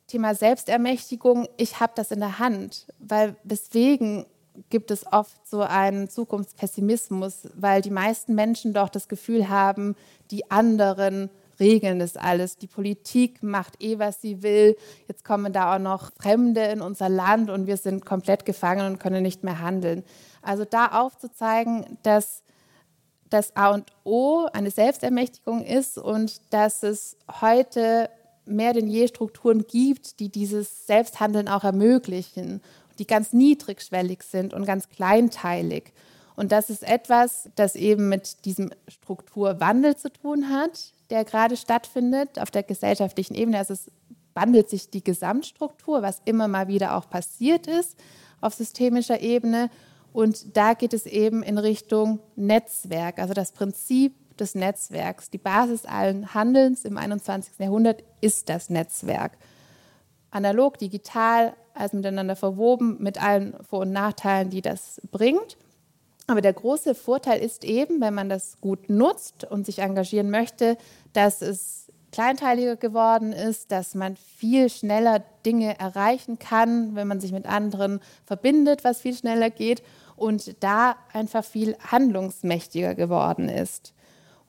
[0.08, 4.26] Thema Selbstermächtigung, ich habe das in der Hand, weil weswegen
[4.70, 9.96] gibt es oft so einen Zukunftspessimismus, weil die meisten Menschen doch das Gefühl haben,
[10.30, 12.56] die anderen regeln das alles.
[12.56, 14.76] Die Politik macht eh, was sie will.
[15.08, 18.98] Jetzt kommen da auch noch Fremde in unser Land und wir sind komplett gefangen und
[18.98, 20.04] können nicht mehr handeln.
[20.42, 22.42] Also da aufzuzeigen, dass
[23.30, 28.10] das A und O eine Selbstermächtigung ist und dass es heute
[28.44, 32.60] mehr denn je Strukturen gibt, die dieses Selbsthandeln auch ermöglichen
[32.98, 35.92] die ganz niedrigschwellig sind und ganz kleinteilig.
[36.34, 42.38] Und das ist etwas, das eben mit diesem Strukturwandel zu tun hat, der gerade stattfindet
[42.38, 43.58] auf der gesellschaftlichen Ebene.
[43.58, 43.90] Also es
[44.34, 47.96] wandelt sich die Gesamtstruktur, was immer mal wieder auch passiert ist
[48.40, 49.70] auf systemischer Ebene.
[50.12, 55.30] Und da geht es eben in Richtung Netzwerk, also das Prinzip des Netzwerks.
[55.30, 57.58] Die Basis allen Handelns im 21.
[57.58, 59.38] Jahrhundert ist das Netzwerk.
[60.32, 65.56] Analog, digital, also miteinander verwoben mit allen Vor- und Nachteilen, die das bringt.
[66.26, 70.76] Aber der große Vorteil ist eben, wenn man das gut nutzt und sich engagieren möchte,
[71.12, 77.32] dass es kleinteiliger geworden ist, dass man viel schneller Dinge erreichen kann, wenn man sich
[77.32, 79.82] mit anderen verbindet, was viel schneller geht
[80.14, 83.94] und da einfach viel handlungsmächtiger geworden ist.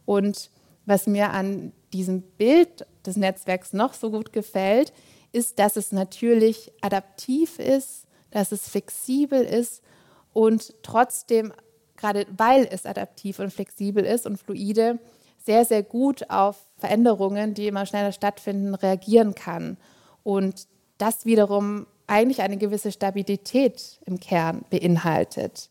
[0.05, 0.51] Und
[0.85, 4.91] was mir an diesem Bild des Netzwerks noch so gut gefällt,
[5.33, 9.83] ist, dass es natürlich adaptiv ist, dass es flexibel ist
[10.31, 11.51] und trotzdem,
[11.97, 14.99] gerade weil es adaptiv und flexibel ist und fluide,
[15.45, 19.77] sehr, sehr gut auf Veränderungen, die immer schneller stattfinden, reagieren kann.
[20.23, 20.67] Und
[20.97, 25.69] das wiederum eigentlich eine gewisse Stabilität im Kern beinhaltet.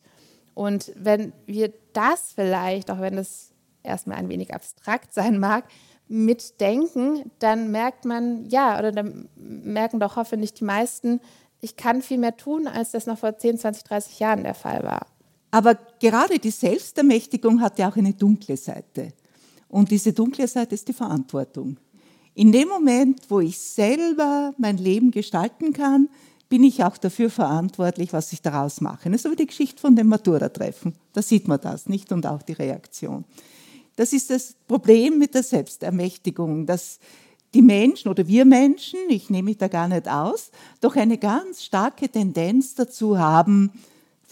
[0.54, 5.64] Und wenn wir das vielleicht, auch wenn es erstmal ein wenig abstrakt sein mag,
[6.12, 11.20] mitdenken, dann merkt man, ja, oder dann merken doch hoffentlich die meisten,
[11.60, 14.82] ich kann viel mehr tun, als das noch vor 10, 20, 30 Jahren der Fall
[14.82, 15.06] war.
[15.50, 19.12] Aber gerade die Selbstermächtigung hat ja auch eine dunkle Seite.
[19.68, 21.78] Und diese dunkle Seite ist die Verantwortung.
[22.34, 26.08] In dem Moment, wo ich selber mein Leben gestalten kann,
[26.48, 29.08] bin ich auch dafür verantwortlich, was ich daraus mache.
[29.08, 30.94] Das ist aber die Geschichte von dem Matura-Treffen.
[31.14, 33.24] Da sieht man das nicht und auch die Reaktion.
[33.96, 36.98] Das ist das Problem mit der Selbstermächtigung, dass
[37.54, 40.50] die Menschen oder wir Menschen, ich nehme mich da gar nicht aus,
[40.80, 43.72] doch eine ganz starke Tendenz dazu haben,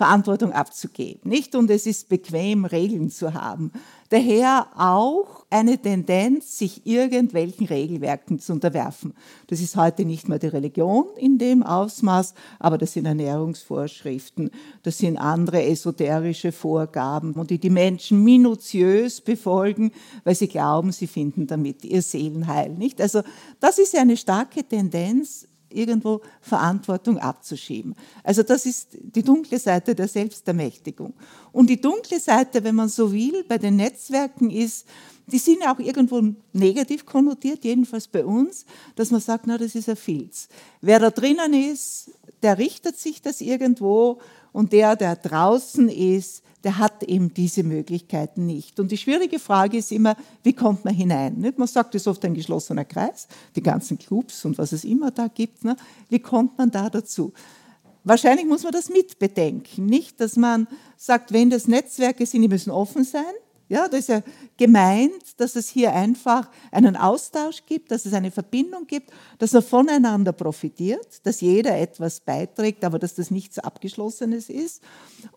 [0.00, 1.54] Verantwortung abzugeben, nicht?
[1.54, 3.70] Und es ist bequem, Regeln zu haben.
[4.08, 9.12] Daher auch eine Tendenz, sich irgendwelchen Regelwerken zu unterwerfen.
[9.48, 14.50] Das ist heute nicht mehr die Religion in dem Ausmaß, aber das sind Ernährungsvorschriften,
[14.84, 19.92] das sind andere esoterische Vorgaben und die die Menschen minutiös befolgen,
[20.24, 23.02] weil sie glauben, sie finden damit ihr Seelenheil, nicht?
[23.02, 23.20] Also
[23.60, 27.94] das ist eine starke Tendenz, irgendwo Verantwortung abzuschieben.
[28.22, 31.14] Also das ist die dunkle Seite der Selbstermächtigung.
[31.52, 34.86] Und die dunkle Seite, wenn man so will, bei den Netzwerken ist,
[35.26, 36.20] die sind auch irgendwo
[36.52, 38.64] negativ konnotiert, jedenfalls bei uns,
[38.96, 40.48] dass man sagt, na, das ist ein Filz.
[40.80, 42.10] Wer da drinnen ist,
[42.42, 44.20] der richtet sich das irgendwo
[44.52, 48.78] und der, der draußen ist, der hat eben diese Möglichkeiten nicht.
[48.80, 51.54] Und die schwierige Frage ist immer, wie kommt man hinein?
[51.56, 55.10] Man sagt, es ist oft ein geschlossener Kreis, die ganzen Clubs und was es immer
[55.10, 55.58] da gibt.
[56.08, 57.32] Wie kommt man da dazu?
[58.04, 62.70] Wahrscheinlich muss man das mitbedenken, nicht, dass man sagt, wenn das Netzwerke sind, die müssen
[62.70, 63.22] offen sein,
[63.70, 64.20] ja, das ist ja
[64.56, 69.62] gemeint, dass es hier einfach einen Austausch gibt, dass es eine Verbindung gibt, dass er
[69.62, 74.82] voneinander profitiert, dass jeder etwas beiträgt, aber dass das nichts Abgeschlossenes ist.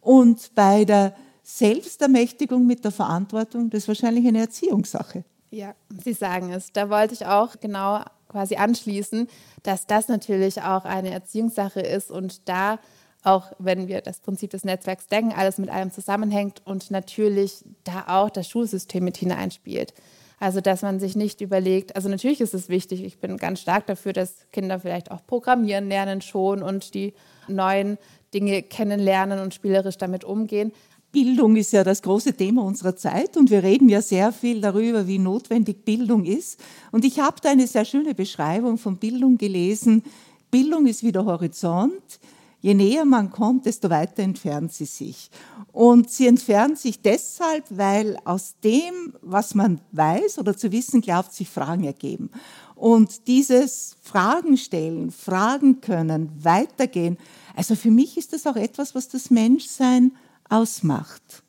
[0.01, 5.23] Und bei der Selbstermächtigung mit der Verantwortung, das ist wahrscheinlich eine Erziehungssache.
[5.51, 6.71] Ja, Sie sagen es.
[6.73, 9.27] Da wollte ich auch genau quasi anschließen,
[9.61, 12.79] dass das natürlich auch eine Erziehungssache ist und da
[13.23, 18.05] auch wenn wir das Prinzip des Netzwerks denken, alles mit allem zusammenhängt und natürlich da
[18.07, 19.93] auch das Schulsystem mit hineinspielt.
[20.39, 23.87] Also, dass man sich nicht überlegt, also natürlich ist es wichtig, ich bin ganz stark
[23.87, 27.13] dafür, dass Kinder vielleicht auch programmieren lernen schon und die
[27.47, 27.97] neuen
[28.33, 30.73] Dinge kennenlernen und spielerisch damit umgehen.
[31.13, 35.07] Bildung ist ja das große Thema unserer Zeit und wir reden ja sehr viel darüber,
[35.07, 36.59] wie notwendig Bildung ist.
[36.91, 40.03] Und ich habe da eine sehr schöne Beschreibung von Bildung gelesen.
[40.49, 42.19] Bildung ist wie der Horizont.
[42.63, 45.29] Je näher man kommt, desto weiter entfernt sie sich.
[45.73, 51.33] Und sie entfernt sich deshalb, weil aus dem, was man weiß oder zu wissen glaubt,
[51.33, 52.31] sich Fragen ergeben.
[52.75, 57.17] Und dieses Fragen stellen, Fragen können, weitergehen,
[57.53, 60.13] also für mich ist das auch etwas, was das Menschsein
[60.47, 61.43] ausmacht.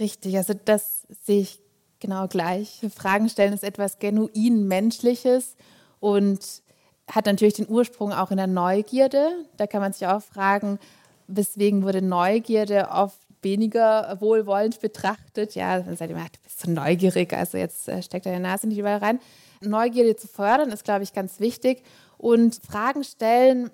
[0.00, 1.60] Richtig, also das sehe ich
[2.00, 2.80] genau gleich.
[2.96, 5.56] Fragen stellen ist etwas genuin Menschliches
[6.00, 6.62] und
[7.10, 9.44] hat natürlich den Ursprung auch in der Neugierde.
[9.56, 10.78] Da kann man sich auch fragen,
[11.26, 15.54] weswegen wurde Neugierde oft weniger wohlwollend betrachtet.
[15.54, 18.78] Ja, dann sagt immer, du bist so neugierig, also jetzt äh, steckt deine Nase nicht
[18.78, 19.20] überall rein.
[19.60, 21.82] Neugierde zu fördern ist, glaube ich, ganz wichtig.
[22.16, 23.70] Und Fragen stellen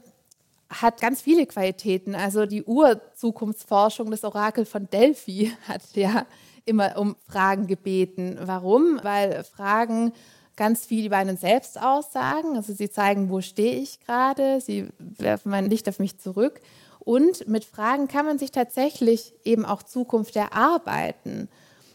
[0.68, 2.14] hat ganz viele Qualitäten.
[2.14, 6.26] Also die Urzukunftsforschung, das Orakel von Delphi, hat ja
[6.64, 8.38] immer um Fragen gebeten.
[8.42, 9.00] Warum?
[9.02, 10.12] Weil Fragen
[10.56, 12.56] ganz viel über einen selbst aussagen.
[12.56, 16.60] Also sie zeigen, wo stehe ich gerade, sie werfen mein Licht auf mich zurück.
[17.00, 21.48] Und mit Fragen kann man sich tatsächlich eben auch Zukunft erarbeiten.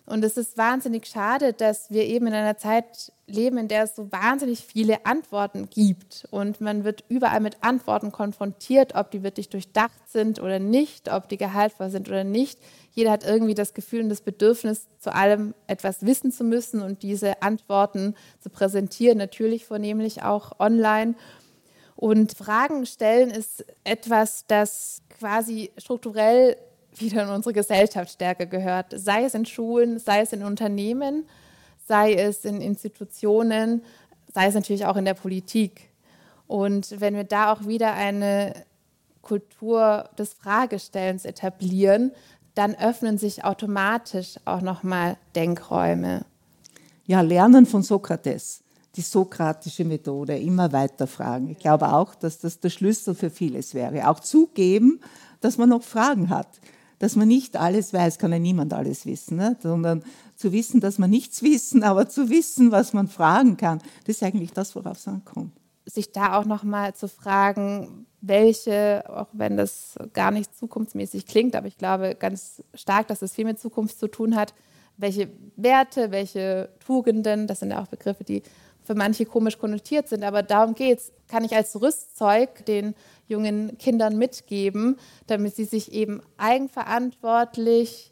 [0.09, 3.95] Und es ist wahnsinnig schade, dass wir eben in einer Zeit leben, in der es
[3.95, 6.27] so wahnsinnig viele Antworten gibt.
[6.31, 11.29] Und man wird überall mit Antworten konfrontiert, ob die wirklich durchdacht sind oder nicht, ob
[11.29, 12.59] die gehaltvoll sind oder nicht.
[12.91, 17.03] Jeder hat irgendwie das Gefühl und das Bedürfnis, zu allem etwas wissen zu müssen und
[17.03, 21.13] diese Antworten zu präsentieren, natürlich vornehmlich auch online.
[21.95, 26.57] Und Fragen stellen ist etwas, das quasi strukturell
[27.01, 31.25] wieder in unsere Gesellschaft stärker gehört, sei es in Schulen, sei es in Unternehmen,
[31.87, 33.83] sei es in Institutionen,
[34.33, 35.89] sei es natürlich auch in der Politik.
[36.47, 38.53] Und wenn wir da auch wieder eine
[39.21, 42.11] Kultur des Fragestellens etablieren,
[42.55, 46.25] dann öffnen sich automatisch auch nochmal Denkräume.
[47.05, 48.61] Ja, lernen von Sokrates,
[48.95, 51.49] die sokratische Methode, immer weiter fragen.
[51.49, 54.07] Ich glaube auch, dass das der Schlüssel für vieles wäre.
[54.07, 54.99] Auch zugeben,
[55.41, 56.59] dass man noch Fragen hat
[56.99, 59.57] dass man nicht alles weiß, kann ja niemand alles wissen, ne?
[59.61, 60.03] sondern
[60.35, 64.23] zu wissen, dass man nichts wissen, aber zu wissen, was man fragen kann, das ist
[64.23, 65.53] eigentlich das, worauf es ankommt.
[65.85, 71.67] Sich da auch nochmal zu fragen, welche, auch wenn das gar nicht zukunftsmäßig klingt, aber
[71.67, 74.53] ich glaube ganz stark, dass es viel mit Zukunft zu tun hat,
[74.97, 78.43] welche Werte, welche Tugenden, das sind ja auch Begriffe, die
[78.83, 82.95] für manche komisch konnotiert sind, aber darum geht es, kann ich als Rüstzeug den
[83.29, 88.11] jungen Kindern mitgeben, damit sie sich eben eigenverantwortlich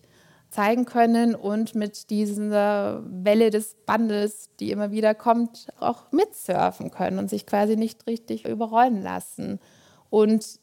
[0.49, 7.19] zeigen können und mit dieser Welle des Bandes, die immer wieder kommt, auch mitsurfen können
[7.19, 9.60] und sich quasi nicht richtig überrollen lassen.
[10.10, 10.60] Und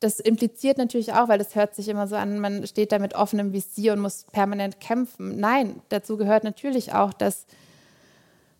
[0.00, 3.14] das impliziert natürlich auch, weil das hört sich immer so an, man steht da mit
[3.14, 5.40] offenem Visier und muss permanent kämpfen.
[5.40, 7.46] Nein, dazu gehört natürlich auch, dass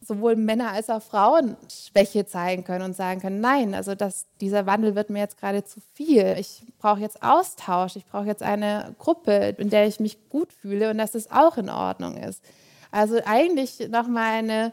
[0.07, 4.66] sowohl Männer als auch Frauen Schwäche zeigen können und sagen können, nein, also das, dieser
[4.66, 6.37] Wandel wird mir jetzt gerade zu viel.
[6.38, 10.90] Ich brauche jetzt Austausch, ich brauche jetzt eine Gruppe, in der ich mich gut fühle
[10.90, 12.42] und dass es auch in Ordnung ist.
[12.90, 14.73] Also eigentlich nochmal eine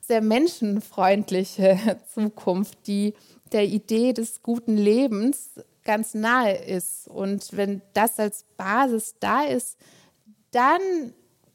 [0.00, 3.14] sehr menschenfreundliche Zukunft, die
[3.52, 5.50] der Idee des guten Lebens
[5.84, 7.08] ganz nahe ist.
[7.08, 9.78] Und wenn das als Basis da ist,
[10.50, 10.80] dann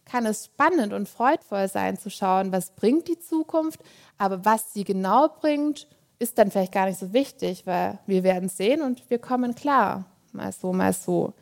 [0.10, 3.80] kann es spannend und freudvoll sein zu schauen, was bringt die Zukunft,
[4.17, 8.50] aber was sie genau bringt, ist dann vielleicht gar nicht so wichtig, weil wir werden
[8.50, 11.34] sehen und wir kommen klar, mal so, mal so.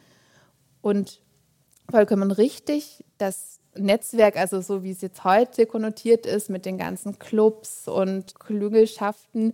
[0.82, 1.22] Und
[1.90, 7.20] vollkommen richtig, das Netzwerk, also so wie es jetzt heute konnotiert ist mit den ganzen
[7.20, 9.54] Clubs und Klüngelschaften,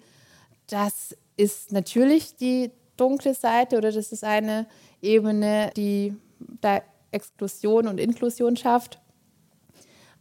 [0.67, 4.65] das ist natürlich die dunkle Seite oder das ist eine
[5.01, 6.15] Ebene, die
[6.61, 8.99] da Exklusion und Inklusion schafft.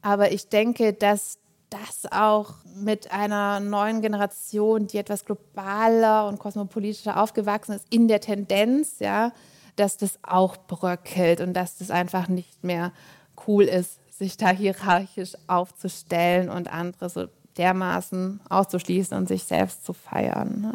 [0.03, 1.39] Aber ich denke, dass
[1.71, 8.21] das auch mit einer neuen Generation, die etwas globaler und kosmopolitischer aufgewachsen ist, in der
[8.21, 9.33] Tendenz, ja,
[9.77, 12.93] dass das auch bröckelt und dass das einfach nicht mehr
[13.47, 19.93] cool ist, sich da hierarchisch aufzustellen und andere so dermaßen auszuschließen und sich selbst zu
[19.93, 20.61] feiern.
[20.61, 20.75] Ne?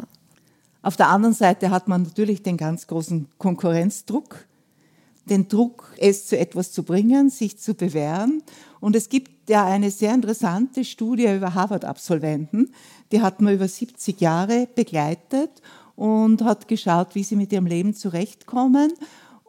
[0.82, 4.47] Auf der anderen Seite hat man natürlich den ganz großen Konkurrenzdruck,
[5.30, 8.42] den Druck, es zu etwas zu bringen, sich zu bewähren.
[8.80, 12.72] Und es gibt ja eine sehr interessante Studie über Harvard-Absolventen,
[13.12, 15.62] die hat man über 70 Jahre begleitet
[15.96, 18.92] und hat geschaut, wie sie mit ihrem Leben zurechtkommen.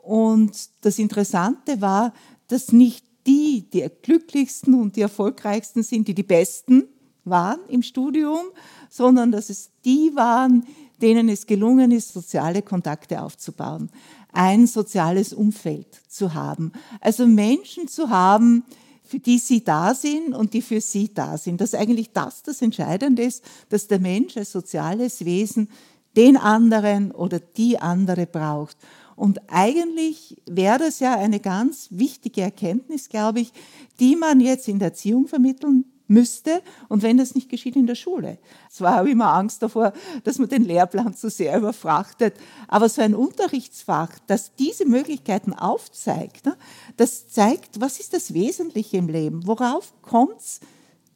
[0.02, 2.14] Und das Interessante war,
[2.48, 6.86] dass nicht die, die glücklichsten und die erfolgreichsten sind, die die Besten
[7.26, 8.46] waren im Studium,
[8.90, 10.66] sondern dass es die waren,
[11.02, 13.90] denen es gelungen ist, soziale Kontakte aufzubauen,
[14.32, 16.72] ein soziales Umfeld zu haben.
[17.02, 18.64] Also Menschen zu haben,
[19.04, 21.62] für die sie da sind und die für sie da sind.
[21.62, 25.70] Dass eigentlich das das Entscheidende ist, dass der Mensch als soziales Wesen
[26.16, 28.78] den anderen oder die andere braucht.
[29.16, 33.52] Und eigentlich wäre das ja eine ganz wichtige Erkenntnis, glaube ich,
[34.00, 37.96] die man jetzt in der Erziehung vermitteln müsste und wenn das nicht geschieht in der
[37.96, 38.38] Schule.
[38.70, 39.94] Zwar habe ich immer Angst davor,
[40.24, 42.34] dass man den Lehrplan zu sehr überfrachtet,
[42.68, 46.58] aber so ein Unterrichtsfach, das diese Möglichkeiten aufzeigt, ne,
[46.98, 50.60] das zeigt, was ist das Wesentliche im Leben, worauf kommt es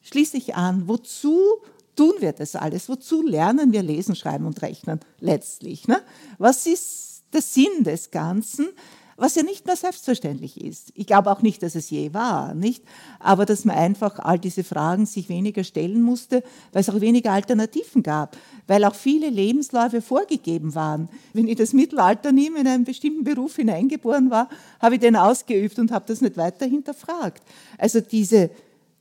[0.03, 1.39] schließlich an, wozu
[1.95, 5.87] tun wir das alles, wozu lernen wir lesen, schreiben und rechnen letztlich.
[5.87, 6.01] Ne?
[6.37, 8.69] Was ist der Sinn des Ganzen?
[9.17, 10.91] Was ja nicht mehr selbstverständlich ist.
[10.95, 12.83] Ich glaube auch nicht, dass es je war, nicht?
[13.19, 17.31] Aber dass man einfach all diese Fragen sich weniger stellen musste, weil es auch weniger
[17.31, 21.09] Alternativen gab, weil auch viele Lebensläufe vorgegeben waren.
[21.33, 24.49] Wenn ich das Mittelalter nehme, in einen bestimmten Beruf hineingeboren war,
[24.79, 27.43] habe ich den ausgeübt und habe das nicht weiter hinterfragt.
[27.77, 28.49] Also diese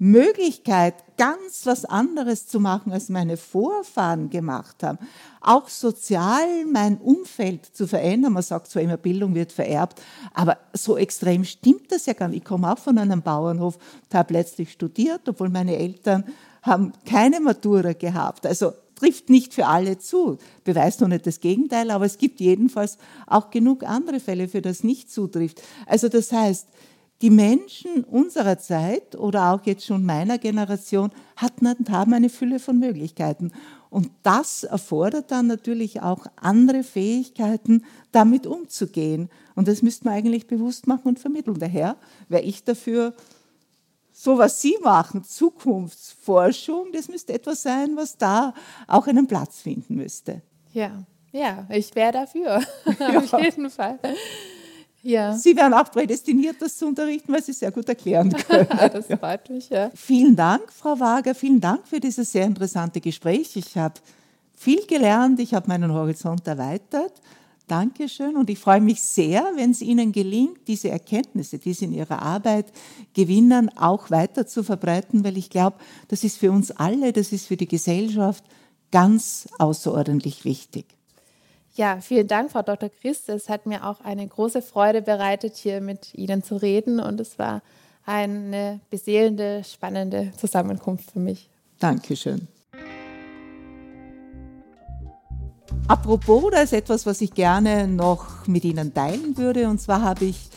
[0.02, 4.98] Möglichkeit, ganz was anderes zu machen, als meine Vorfahren gemacht haben.
[5.40, 8.32] Auch sozial mein Umfeld zu verändern.
[8.32, 10.02] Man sagt zwar immer, Bildung wird vererbt,
[10.34, 12.38] aber so extrem stimmt das ja gar nicht.
[12.38, 16.24] Ich komme auch von einem Bauernhof und habe letztlich studiert, obwohl meine Eltern
[16.62, 18.44] haben keine Matura gehabt.
[18.44, 20.38] Also trifft nicht für alle zu.
[20.64, 24.82] Beweist noch nicht das Gegenteil, aber es gibt jedenfalls auch genug andere Fälle, für das
[24.82, 25.62] nicht zutrifft.
[25.86, 26.66] Also das heißt,
[27.22, 32.58] die Menschen unserer Zeit oder auch jetzt schon meiner Generation hatten und haben eine Fülle
[32.58, 33.52] von Möglichkeiten.
[33.90, 39.28] Und das erfordert dann natürlich auch andere Fähigkeiten, damit umzugehen.
[39.54, 41.58] Und das müsste man eigentlich bewusst machen und vermitteln.
[41.58, 41.96] Daher
[42.28, 43.14] wäre ich dafür,
[44.12, 48.52] so was Sie machen, Zukunftsforschung, das müsste etwas sein, was da
[48.88, 50.42] auch einen Platz finden müsste.
[50.72, 52.56] Ja, ja, ich wäre dafür.
[53.16, 53.98] Auf jeden Fall.
[55.02, 55.36] Ja.
[55.36, 58.68] Sie wären auch prädestiniert, das zu unterrichten, weil Sie sehr gut erklären können.
[58.68, 59.90] das freut mich, ja.
[59.94, 61.34] Vielen Dank, Frau Wager.
[61.34, 63.56] Vielen Dank für dieses sehr interessante Gespräch.
[63.56, 63.94] Ich habe
[64.54, 67.12] viel gelernt, ich habe meinen Horizont erweitert.
[67.66, 71.92] Dankeschön und ich freue mich sehr, wenn es Ihnen gelingt, diese Erkenntnisse, die Sie in
[71.92, 72.66] Ihrer Arbeit
[73.14, 75.76] gewinnen, auch weiter zu verbreiten, weil ich glaube,
[76.08, 78.44] das ist für uns alle, das ist für die Gesellschaft
[78.90, 80.84] ganz außerordentlich wichtig.
[81.74, 82.90] Ja, vielen Dank, Frau Dr.
[82.90, 83.30] Christ.
[83.30, 87.38] Es hat mir auch eine große Freude bereitet, hier mit Ihnen zu reden und es
[87.38, 87.62] war
[88.04, 91.48] eine beseelende, spannende Zusammenkunft für mich.
[91.78, 92.46] Dankeschön.
[95.88, 99.68] Apropos, da ist etwas, was ich gerne noch mit Ihnen teilen würde.
[99.68, 100.50] Und zwar habe ich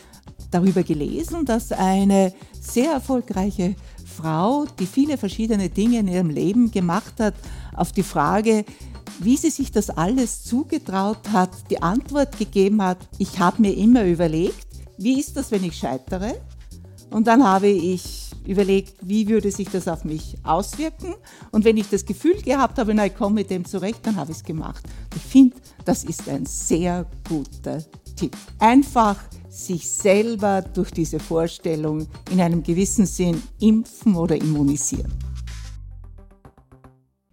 [0.51, 7.15] darüber gelesen, dass eine sehr erfolgreiche Frau, die viele verschiedene Dinge in ihrem Leben gemacht
[7.19, 7.33] hat,
[7.75, 8.65] auf die Frage,
[9.19, 14.05] wie sie sich das alles zugetraut hat, die Antwort gegeben hat, ich habe mir immer
[14.05, 16.35] überlegt, wie ist das, wenn ich scheitere?
[17.11, 21.15] Und dann habe ich überlegt, wie würde sich das auf mich auswirken.
[21.51, 24.31] Und wenn ich das Gefühl gehabt habe, na, ich komme mit dem zurecht, dann habe
[24.31, 24.83] ich es gemacht.
[25.15, 27.83] Ich finde, das ist ein sehr guter
[28.15, 28.35] Tipp.
[28.59, 29.17] Einfach
[29.49, 35.11] sich selber durch diese Vorstellung in einem gewissen Sinn impfen oder immunisieren.